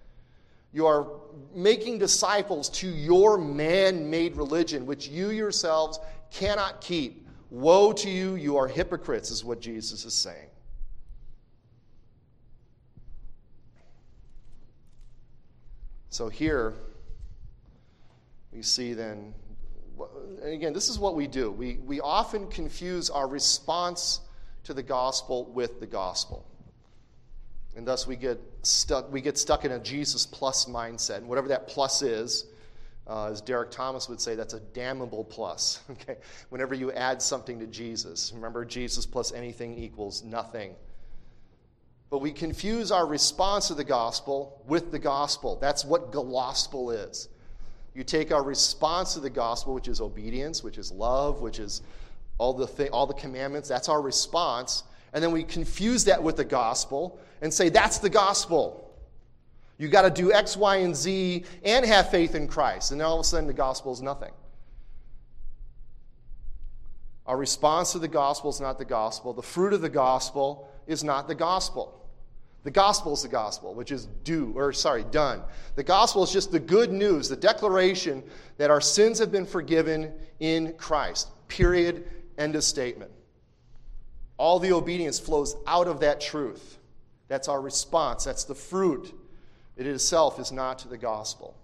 [0.75, 1.07] You are
[1.55, 5.99] making disciples to your man made religion, which you yourselves
[6.31, 7.27] cannot keep.
[7.49, 10.51] Woe to you, you are hypocrites, is what Jesus is saying.
[16.11, 16.75] So here
[18.57, 19.35] we see then,
[20.43, 21.51] and again, this is what we do.
[21.51, 24.21] We, we often confuse our response
[24.65, 26.47] to the gospel with the gospel.
[27.77, 31.19] And thus we get stuck, we get stuck in a Jesus plus mindset.
[31.19, 32.47] And whatever that plus is,
[33.07, 35.81] uh, as Derek Thomas would say, that's a damnable plus.
[35.91, 36.17] Okay?
[36.49, 40.75] Whenever you add something to Jesus, remember, Jesus plus anything equals nothing.
[42.09, 45.59] But we confuse our response to the gospel with the gospel.
[45.61, 47.29] That's what gospel is.
[47.97, 51.81] You take our response to the gospel, which is obedience, which is love, which is
[52.37, 54.83] all the, th- all the commandments, that's our response.
[55.15, 58.95] And then we confuse that with the gospel and say, that's the gospel.
[59.79, 62.91] You got to do X, Y, and Z and have faith in Christ.
[62.93, 64.33] And then all of a sudden, the gospel is nothing.
[67.25, 69.33] Our response to the gospel is not the gospel.
[69.33, 71.99] The fruit of the gospel is not the gospel.
[72.67, 75.41] The gospel is the gospel, which is do, or sorry, done.
[75.77, 78.25] The gospel is just the good news, the declaration
[78.57, 81.29] that our sins have been forgiven in Christ.
[81.47, 82.11] Period.
[82.37, 83.13] End of statement.
[84.37, 86.79] All the obedience flows out of that truth.
[87.29, 88.25] That's our response.
[88.25, 89.15] That's the fruit.
[89.77, 91.57] It itself is not the gospel.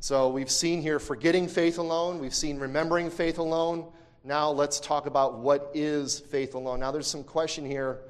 [0.00, 3.86] So we've seen here forgetting faith alone, we've seen remembering faith alone.
[4.22, 6.80] Now let's talk about what is faith alone.
[6.80, 8.02] Now there's some question here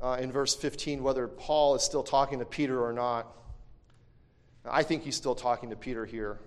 [0.00, 3.26] uh, in verse 15 whether Paul is still talking to Peter or not.
[4.64, 6.38] I think he's still talking to Peter here.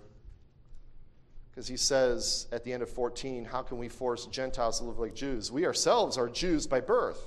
[1.50, 4.98] Because he says at the end of 14, How can we force Gentiles to live
[4.98, 5.52] like Jews?
[5.52, 7.20] We ourselves are Jews by birth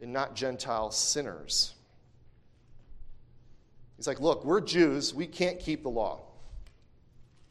[0.00, 1.74] and not Gentile sinners.
[3.96, 5.12] He's like, look, we're Jews.
[5.12, 6.20] We can't keep the law.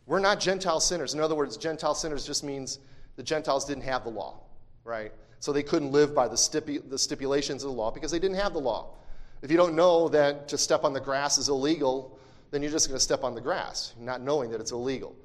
[0.05, 1.13] We're not Gentile sinners.
[1.13, 2.79] In other words, Gentile sinners just means
[3.17, 4.39] the Gentiles didn't have the law,
[4.85, 5.11] right?
[5.39, 8.37] So they couldn't live by the, stipu- the stipulations of the law because they didn't
[8.37, 8.95] have the law.
[9.41, 12.17] If you don't know that to step on the grass is illegal,
[12.51, 15.15] then you're just going to step on the grass, not knowing that it's illegal.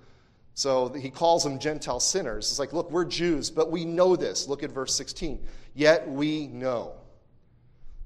[0.55, 2.51] So he calls them Gentile sinners.
[2.51, 4.49] It's like, look, we're Jews, but we know this.
[4.49, 5.41] Look at verse 16.
[5.75, 6.93] Yet we know.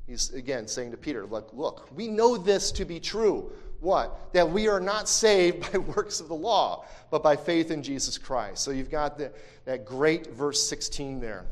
[0.07, 3.51] He's again saying to Peter, Look, look, we know this to be true.
[3.81, 4.33] What?
[4.33, 8.16] That we are not saved by works of the law, but by faith in Jesus
[8.16, 8.62] Christ.
[8.62, 9.33] So you've got the,
[9.64, 11.47] that great verse 16 there.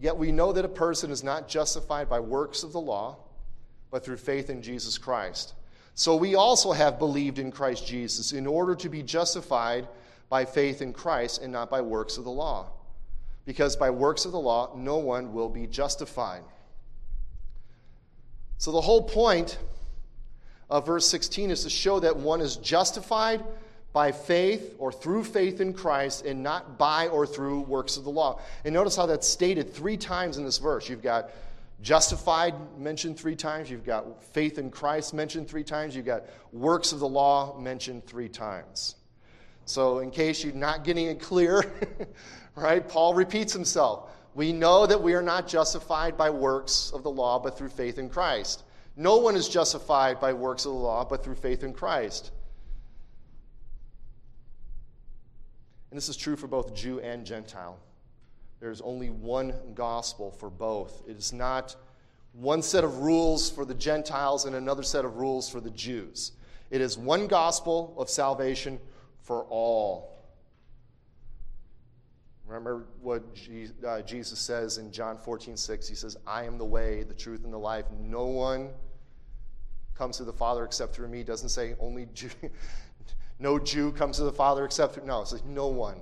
[0.00, 3.16] Yet we know that a person is not justified by works of the law,
[3.90, 5.54] but through faith in Jesus Christ.
[5.94, 9.86] So we also have believed in Christ Jesus in order to be justified
[10.28, 12.66] by faith in Christ and not by works of the law.
[13.44, 16.42] Because by works of the law, no one will be justified.
[18.58, 19.58] So the whole point
[20.70, 23.44] of verse 16 is to show that one is justified
[23.94, 28.10] by faith or through faith in Christ and not by or through works of the
[28.10, 28.40] law.
[28.64, 30.88] And notice how that's stated three times in this verse.
[30.88, 31.30] You've got
[31.80, 36.92] justified mentioned three times, you've got faith in Christ mentioned three times, you've got works
[36.92, 38.96] of the law mentioned three times.
[39.64, 41.72] So, in case you're not getting it clear,
[42.56, 44.10] right, Paul repeats himself.
[44.34, 47.98] We know that we are not justified by works of the law, but through faith
[47.98, 48.64] in Christ.
[48.96, 52.32] No one is justified by works of the law, but through faith in Christ.
[55.94, 57.78] And this is true for both Jew and Gentile.
[58.58, 61.04] There's only one gospel for both.
[61.06, 61.76] It is not
[62.32, 66.32] one set of rules for the Gentiles and another set of rules for the Jews.
[66.72, 68.80] It is one gospel of salvation
[69.22, 70.18] for all.
[72.44, 73.22] Remember what
[73.86, 75.88] uh, Jesus says in John 14, 6.
[75.88, 77.84] He says, I am the way, the truth, and the life.
[78.00, 78.70] No one
[79.94, 81.22] comes to the Father except through me.
[81.22, 82.30] Doesn't say only Jew.
[83.38, 85.06] No Jew comes to the Father except through.
[85.06, 86.00] No, it says no one.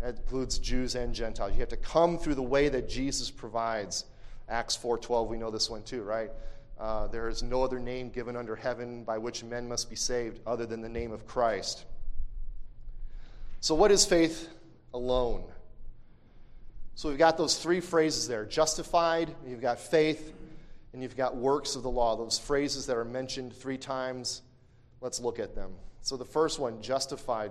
[0.00, 1.52] That includes Jews and Gentiles.
[1.54, 4.04] You have to come through the way that Jesus provides.
[4.48, 6.30] Acts 4.12, we know this one too, right?
[6.78, 10.40] Uh, there is no other name given under heaven by which men must be saved
[10.46, 11.84] other than the name of Christ.
[13.60, 14.50] So, what is faith
[14.96, 15.44] alone.
[16.94, 20.32] So we've got those three phrases there justified, you've got faith,
[20.92, 22.16] and you've got works of the law.
[22.16, 24.40] Those phrases that are mentioned three times.
[25.02, 25.72] Let's look at them.
[26.06, 27.50] So the first one, justified.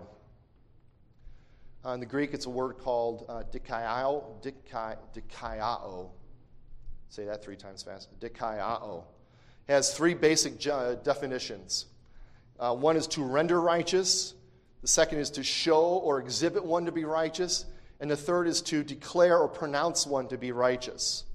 [1.86, 4.42] Uh, in the Greek, it's a word called uh, dikaiao.
[4.42, 6.10] Dikai,
[7.10, 8.18] Say that three times fast.
[8.22, 9.04] Dikaiao.
[9.68, 11.88] has three basic ju- definitions.
[12.58, 14.36] Uh, one is to render righteous,
[14.82, 17.66] the second is to show or exhibit one to be righteous.
[18.00, 21.26] And the third is to declare or pronounce one to be righteous.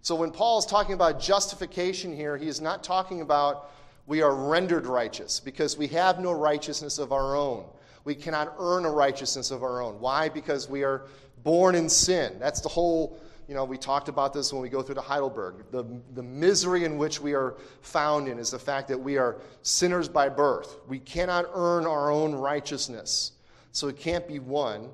[0.00, 3.70] So when Paul is talking about justification here, he is not talking about
[4.10, 7.64] we are rendered righteous because we have no righteousness of our own.
[8.02, 10.00] We cannot earn a righteousness of our own.
[10.00, 10.28] Why?
[10.28, 11.04] Because we are
[11.44, 12.36] born in sin.
[12.40, 15.64] That's the whole you know, we talked about this when we go through to Heidelberg.
[15.70, 19.36] The, the misery in which we are found in is the fact that we are
[19.62, 20.78] sinners by birth.
[20.88, 23.32] We cannot earn our own righteousness.
[23.70, 24.90] So it can't be one.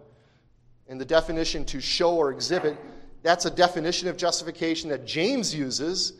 [0.89, 2.77] And the definition to show or exhibit,
[3.23, 6.15] that's a definition of justification that James uses,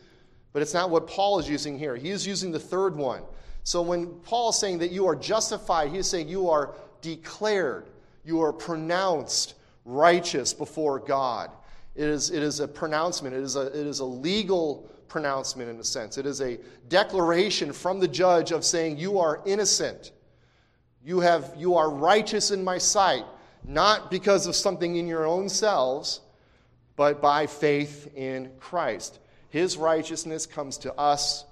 [0.53, 1.95] but it's not what Paul is using here.
[1.95, 3.21] He is using the third one.
[3.63, 7.89] So when Paul is saying that you are justified, he is saying you are declared,
[8.23, 9.55] you are pronounced
[9.85, 11.51] righteous before God.
[11.95, 15.79] It is, it is a pronouncement, it is a, it is a legal pronouncement in
[15.79, 16.17] a sense.
[16.17, 20.11] It is a declaration from the judge of saying, You are innocent.
[21.03, 23.23] You, have, you are righteous in my sight,
[23.63, 26.19] not because of something in your own selves,
[26.95, 29.19] but by faith in Christ.
[29.49, 31.45] His righteousness comes to us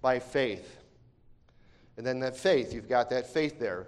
[0.00, 0.78] by faith.
[1.96, 3.86] And then that faith, you've got that faith there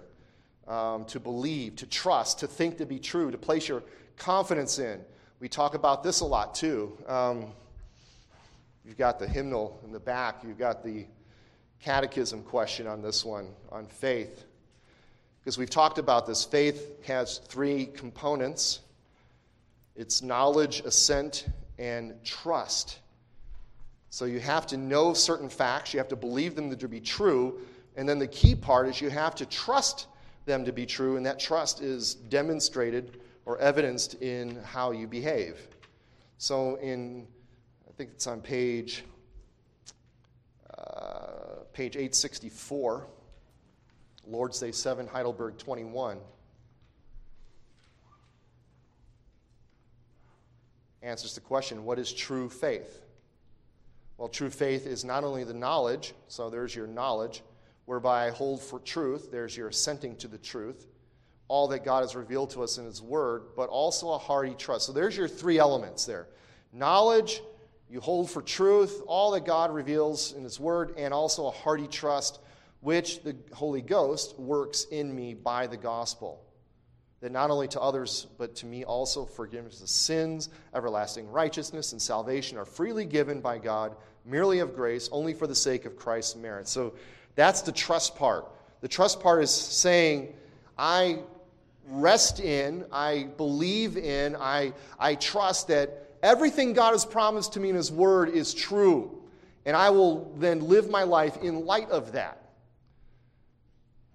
[0.67, 3.83] um, to believe, to trust, to think to be true, to place your
[4.17, 5.01] confidence in.
[5.39, 6.97] We talk about this a lot too.
[7.07, 7.47] Um,
[8.85, 11.07] You've got the hymnal in the back, you've got the
[11.81, 14.45] catechism question on this one, on faith.
[15.39, 16.45] Because we've talked about this.
[16.45, 18.81] Faith has three components
[19.97, 21.47] it's knowledge, assent,
[21.79, 22.99] and trust.
[24.15, 27.59] So you have to know certain facts, you have to believe them to be true,
[27.97, 30.07] and then the key part is you have to trust
[30.45, 35.67] them to be true, and that trust is demonstrated or evidenced in how you behave.
[36.37, 37.27] So in,
[37.89, 39.03] I think it's on page,
[40.77, 43.05] uh, page 864,
[44.29, 46.19] Lord's Day 7, Heidelberg 21.
[51.01, 53.01] Answers the question what is true faith?
[54.17, 57.43] Well, true faith is not only the knowledge, so there's your knowledge,
[57.85, 60.87] whereby I hold for truth, there's your assenting to the truth,
[61.47, 64.87] all that God has revealed to us in His Word, but also a hearty trust.
[64.87, 66.27] So there's your three elements there
[66.71, 67.41] knowledge,
[67.89, 71.87] you hold for truth, all that God reveals in His Word, and also a hearty
[71.87, 72.39] trust,
[72.81, 76.41] which the Holy Ghost works in me by the gospel.
[77.25, 81.99] That not only to others, but to me also forgiveness of sins, everlasting righteousness, and
[81.99, 83.95] salvation are freely given by God,
[84.25, 86.67] merely of grace, only for the sake of Christ's merit.
[86.67, 86.93] So
[87.33, 88.45] that's the trust part.
[88.81, 90.35] The trust part is saying,
[90.77, 91.17] I
[91.87, 97.69] rest in, I believe in, I, I trust that everything God has promised to me
[97.69, 99.19] in His Word is true.
[99.65, 102.44] And I will then live my life in light of that.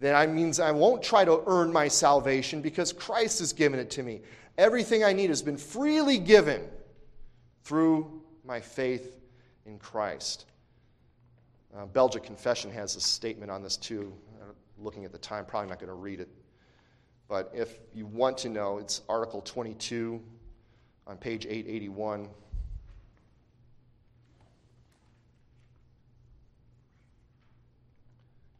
[0.00, 4.02] That means I won't try to earn my salvation because Christ has given it to
[4.02, 4.22] me.
[4.56, 6.62] Everything I need has been freely given
[7.64, 9.20] through my faith
[9.66, 10.46] in Christ.
[11.76, 14.12] Uh, Belgic Confession has a statement on this too.
[14.40, 14.46] Uh,
[14.78, 16.28] looking at the time, probably not going to read it.
[17.28, 20.20] But if you want to know, it's Article 22
[21.06, 22.28] on page 881.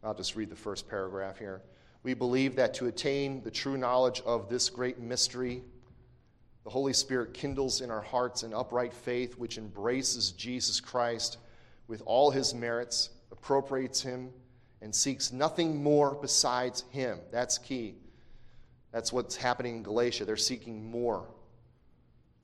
[0.03, 1.63] I'll just read the first paragraph here.
[2.03, 5.63] We believe that to attain the true knowledge of this great mystery,
[6.65, 11.39] the Holy Spirit kindles in our hearts an upright faith which embraces Jesus Christ
[11.89, 14.31] with all his merits, appropriates him,
[14.81, 17.19] and seeks nothing more besides him.
[17.31, 17.97] That's key.
[18.93, 20.25] That's what's happening in Galatia.
[20.25, 21.27] They're seeking more.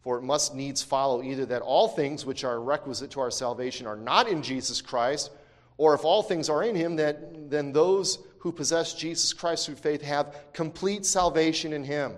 [0.02, 3.86] For it must needs follow either that all things which are requisite to our salvation
[3.86, 5.30] are not in Jesus Christ,
[5.78, 9.76] or if all things are in him, that, then those who possess Jesus Christ through
[9.76, 12.14] faith have complete salvation in him.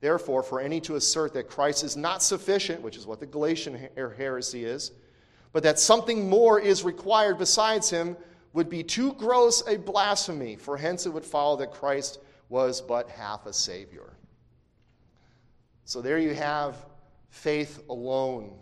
[0.00, 3.88] Therefore, for any to assert that Christ is not sufficient, which is what the Galatian
[3.96, 4.90] er, heresy is,
[5.52, 8.16] but that something more is required besides him,
[8.52, 13.08] would be too gross a blasphemy, for hence it would follow that Christ was but
[13.08, 14.12] half a Savior.
[15.84, 16.76] So there you have
[17.30, 18.58] faith alone.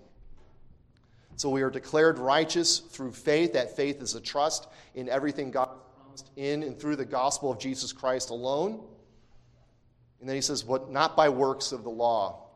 [1.36, 3.54] So we are declared righteous through faith.
[3.54, 7.50] That faith is a trust in everything God has promised in and through the gospel
[7.50, 8.84] of Jesus Christ alone.
[10.20, 12.46] And then he says, "What not by works of the law."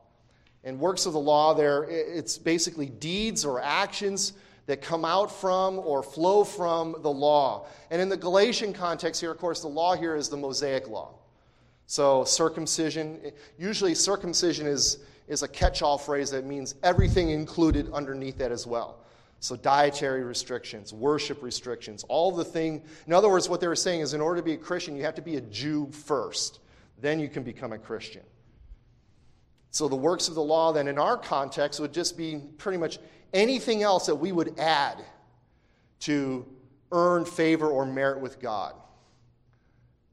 [0.64, 4.32] And works of the law, there it's basically deeds or actions
[4.66, 7.66] that come out from or flow from the law.
[7.90, 11.16] And in the Galatian context here, of course, the law here is the Mosaic law.
[11.86, 18.38] So, circumcision, usually circumcision is, is a catch all phrase that means everything included underneath
[18.38, 18.98] that as well.
[19.40, 22.82] So, dietary restrictions, worship restrictions, all the thing.
[23.06, 25.04] In other words, what they were saying is in order to be a Christian, you
[25.04, 26.60] have to be a Jew first.
[27.00, 28.22] Then you can become a Christian.
[29.70, 32.98] So, the works of the law, then, in our context, would just be pretty much
[33.34, 35.04] anything else that we would add
[36.00, 36.46] to
[36.92, 38.74] earn favor or merit with God.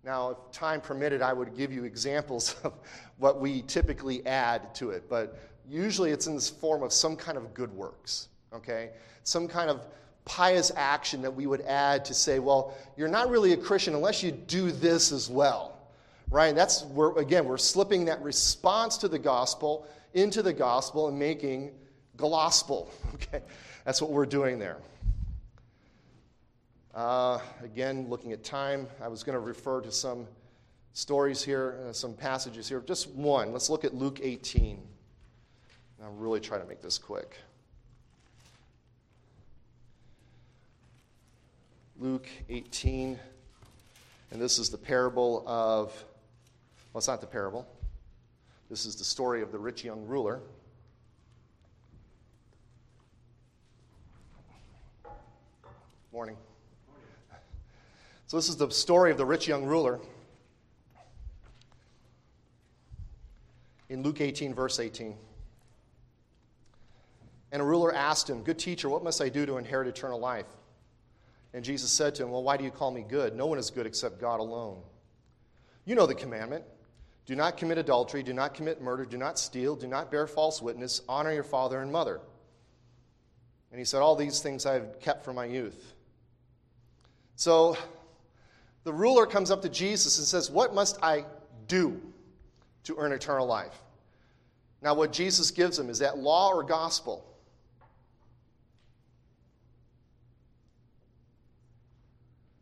[0.04, 2.74] Now, if time permitted, I would give you examples of
[3.22, 7.38] what we typically add to it, but usually it's in the form of some kind
[7.38, 8.90] of good works, okay?
[9.24, 9.86] Some kind of
[10.26, 14.24] pious action that we would add to say, well, you're not really a Christian unless
[14.24, 15.78] you do this as well,
[16.32, 16.48] right?
[16.48, 21.18] And That's where, again, we're slipping that response to the gospel into the gospel and
[21.18, 21.74] making
[22.18, 23.44] gospel, okay?
[23.86, 24.78] That's what we're doing there.
[26.96, 30.26] Uh, again, looking at time, I was going to refer to some
[30.94, 32.82] stories here, uh, some passages here.
[32.82, 33.52] Just one.
[33.52, 34.82] Let's look at Luke 18.
[36.04, 37.38] I'll really try to make this quick.
[42.00, 43.20] Luke 18,
[44.32, 45.94] and this is the parable of,
[46.92, 47.68] well, it's not the parable.
[48.72, 50.40] This is the story of the rich young ruler.
[56.12, 56.36] Morning.
[58.26, 60.00] So, this is the story of the rich young ruler.
[63.92, 65.18] In Luke 18, verse 18.
[67.52, 70.46] And a ruler asked him, Good teacher, what must I do to inherit eternal life?
[71.54, 73.36] And Jesus said to him, Well, why do you call me good?
[73.36, 74.82] No one is good except God alone.
[75.84, 76.64] You know the commandment
[77.26, 80.62] do not commit adultery, do not commit murder, do not steal, do not bear false
[80.62, 82.22] witness, honor your father and mother.
[83.72, 85.96] And he said, All these things I have kept from my youth.
[87.36, 87.76] So
[88.86, 91.26] the ruler comes up to Jesus and says, What must I
[91.68, 92.02] do
[92.84, 93.82] to earn eternal life?
[94.82, 97.26] Now, what Jesus gives him is that law or gospel?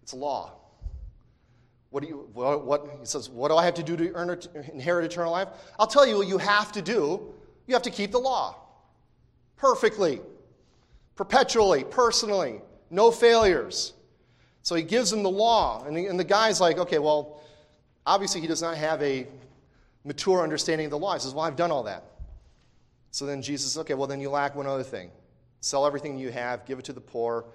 [0.04, 0.54] It's law.
[1.92, 4.40] What do you, what, what, he says, what do I have to do to earn,
[4.72, 5.48] inherit eternal life?
[5.80, 7.34] I'll tell you what you have to do.
[7.68, 8.56] You have to keep the law
[9.58, 10.22] perfectly,
[11.16, 13.94] perpetually, personally, no failures.
[14.62, 15.84] So he gives him the law.
[15.86, 17.42] And the, and the guy's like, okay, well,
[18.06, 19.28] obviously he does not have a
[20.04, 21.14] mature understanding of the law.
[21.14, 22.04] He says, well, I've done all that.
[23.12, 25.12] So then Jesus says, okay, well, then you lack one other thing.
[25.62, 27.46] Sell everything you have, give it to the poor,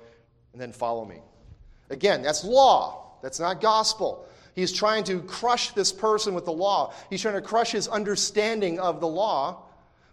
[0.53, 1.21] and then follow me.
[1.91, 3.19] Again, that's law.
[3.23, 4.29] That's not gospel.
[4.55, 6.93] He's trying to crush this person with the law.
[7.11, 9.63] He's trying to crush his understanding of the law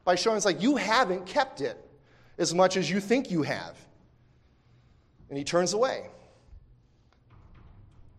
[0.04, 1.78] by showing it's like, you haven't kept it
[2.38, 3.78] as much as you think you have.
[5.30, 6.08] And he turns away.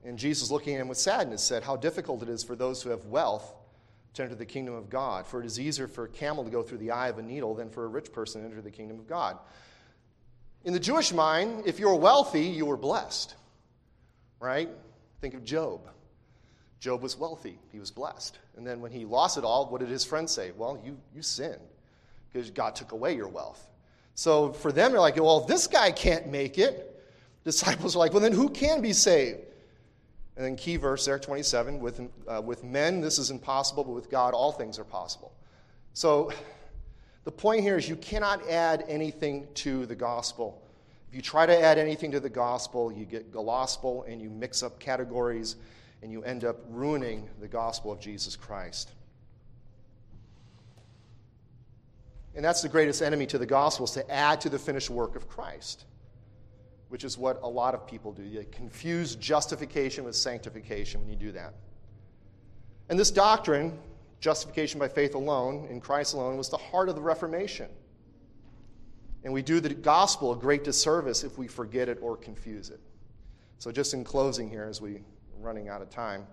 [0.04, 2.90] And Jesus, looking at him with sadness, said, How difficult it is for those who
[2.90, 3.54] have wealth
[4.14, 5.26] to enter the kingdom of God.
[5.26, 7.54] For it is easier for a camel to go through the eye of a needle
[7.54, 9.38] than for a rich person to enter the kingdom of God.
[10.64, 13.34] In the Jewish mind, if you were wealthy, you were blessed
[14.42, 14.68] right?
[15.20, 15.88] Think of Job.
[16.80, 18.38] Job was wealthy, he was blessed.
[18.56, 20.50] And then when he lost it all, what did his friends say?
[20.56, 21.60] Well, you, you sinned
[22.30, 23.68] because God took away your wealth.
[24.16, 26.88] So for them, they're like, well, this guy can't make it.
[27.44, 29.38] Disciples are like, well, then who can be saved?
[30.43, 34.11] And then key verse there, 27, with, uh, with men this is impossible, but with
[34.11, 35.32] God all things are possible.
[35.95, 36.32] So
[37.22, 40.61] the point here is you cannot add anything to the gospel.
[41.09, 44.64] If you try to add anything to the gospel, you get gospel and you mix
[44.64, 45.55] up categories
[46.03, 48.90] and you end up ruining the gospel of Jesus Christ.
[52.34, 55.14] And that's the greatest enemy to the gospel is to add to the finished work
[55.14, 55.84] of Christ,
[56.93, 58.22] which is what a lot of people do.
[58.22, 61.55] You confuse justification with sanctification when you do that.
[62.90, 63.78] And this doctrine,
[64.20, 67.70] justification by faith alone, in Christ alone, was the heart of the Reformation.
[69.24, 72.80] And we do the gospel a great disservice if we forget it or confuse it.
[73.59, 75.01] So, just in closing here, as we are
[75.40, 76.26] running out of time,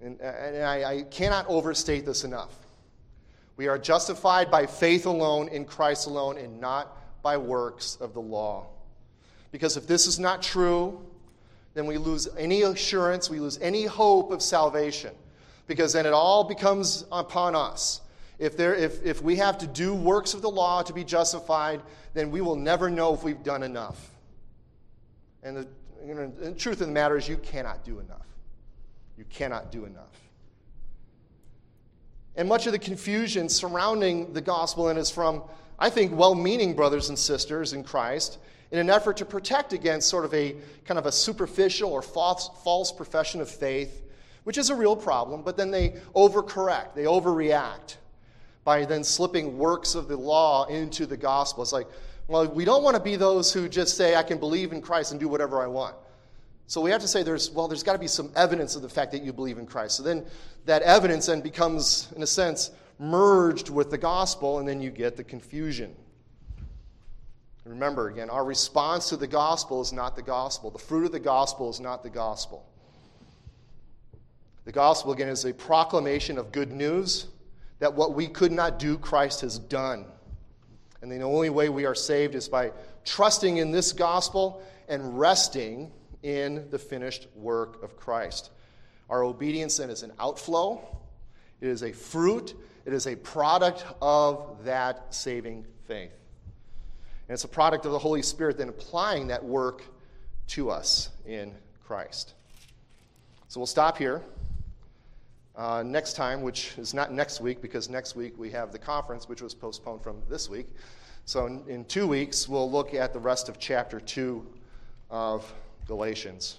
[0.00, 2.54] and, and I, I cannot overstate this enough.
[3.56, 8.20] We are justified by faith alone, in Christ alone, and not by works of the
[8.20, 8.68] law.
[9.52, 11.00] Because if this is not true,
[11.74, 15.14] then we lose any assurance, we lose any hope of salvation.
[15.68, 18.00] Because then it all becomes upon us
[18.42, 21.80] if, there, if, if we have to do works of the law to be justified,
[22.12, 24.10] then we will never know if we've done enough.
[25.44, 25.68] And the,
[26.04, 28.26] you know, the truth of the matter is, you cannot do enough.
[29.16, 30.18] You cannot do enough.
[32.34, 35.44] And much of the confusion surrounding the gospel and is from,
[35.78, 38.38] I think, well meaning brothers and sisters in Christ
[38.72, 40.56] in an effort to protect against sort of a
[40.86, 44.02] kind of a superficial or false, false profession of faith,
[44.44, 47.96] which is a real problem, but then they overcorrect, they overreact
[48.64, 51.62] by then slipping works of the law into the gospel.
[51.62, 51.86] It's like,
[52.28, 55.10] well, we don't want to be those who just say, I can believe in Christ
[55.10, 55.94] and do whatever I want.
[56.66, 58.88] So we have to say, there's, well, there's got to be some evidence of the
[58.88, 59.96] fact that you believe in Christ.
[59.96, 60.24] So then
[60.64, 65.16] that evidence then becomes, in a sense, merged with the gospel, and then you get
[65.16, 65.94] the confusion.
[67.64, 70.70] Remember, again, our response to the gospel is not the gospel.
[70.70, 72.66] The fruit of the gospel is not the gospel.
[74.64, 77.26] The gospel, again, is a proclamation of good news
[77.78, 80.06] that what we could not do, Christ has done.
[81.02, 82.72] And the only way we are saved is by
[83.04, 85.90] trusting in this gospel and resting
[86.22, 88.50] in the finished work of Christ.
[89.10, 90.80] Our obedience then is an outflow,
[91.60, 92.54] it is a fruit,
[92.84, 96.21] it is a product of that saving faith.
[97.28, 99.82] And it's a product of the Holy Spirit then applying that work
[100.48, 101.54] to us in
[101.84, 102.34] Christ.
[103.48, 104.22] So we'll stop here.
[105.54, 109.28] Uh, next time, which is not next week, because next week we have the conference,
[109.28, 110.66] which was postponed from this week.
[111.26, 114.44] So, in, in two weeks, we'll look at the rest of chapter 2
[115.10, 115.52] of
[115.86, 116.56] Galatians.